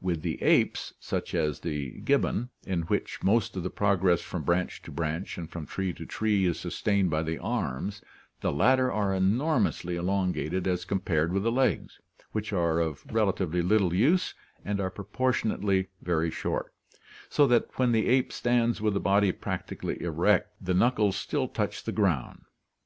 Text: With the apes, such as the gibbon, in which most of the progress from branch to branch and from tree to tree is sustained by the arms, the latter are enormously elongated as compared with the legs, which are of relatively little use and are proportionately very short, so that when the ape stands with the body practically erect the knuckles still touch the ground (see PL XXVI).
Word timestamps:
With 0.00 0.22
the 0.22 0.40
apes, 0.42 0.94
such 0.98 1.34
as 1.34 1.60
the 1.60 2.00
gibbon, 2.00 2.48
in 2.66 2.84
which 2.84 3.22
most 3.22 3.54
of 3.54 3.62
the 3.62 3.68
progress 3.68 4.22
from 4.22 4.40
branch 4.42 4.80
to 4.84 4.90
branch 4.90 5.36
and 5.36 5.50
from 5.52 5.66
tree 5.66 5.92
to 5.92 6.06
tree 6.06 6.46
is 6.46 6.58
sustained 6.58 7.10
by 7.10 7.22
the 7.22 7.36
arms, 7.38 8.00
the 8.40 8.50
latter 8.50 8.90
are 8.90 9.12
enormously 9.12 9.94
elongated 9.96 10.66
as 10.66 10.86
compared 10.86 11.34
with 11.34 11.42
the 11.42 11.52
legs, 11.52 12.00
which 12.32 12.50
are 12.50 12.80
of 12.80 13.04
relatively 13.12 13.60
little 13.60 13.92
use 13.92 14.32
and 14.64 14.80
are 14.80 14.88
proportionately 14.90 15.88
very 16.00 16.30
short, 16.30 16.72
so 17.28 17.46
that 17.46 17.68
when 17.78 17.92
the 17.92 18.08
ape 18.08 18.32
stands 18.32 18.80
with 18.80 18.94
the 18.94 19.00
body 19.00 19.32
practically 19.32 20.00
erect 20.02 20.48
the 20.62 20.72
knuckles 20.72 21.14
still 21.14 21.46
touch 21.46 21.84
the 21.84 21.92
ground 21.92 22.38
(see 22.38 22.42
PL 22.44 22.50
XXVI). 22.52 22.58